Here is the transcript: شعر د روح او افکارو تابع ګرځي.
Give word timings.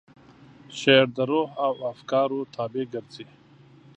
شعر 0.79 1.07
د 1.17 1.19
روح 1.31 1.49
او 1.65 1.73
افکارو 1.91 2.39
تابع 2.55 2.85
ګرځي. 2.93 3.25